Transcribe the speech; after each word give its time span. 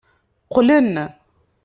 Qqlen. 0.45 0.91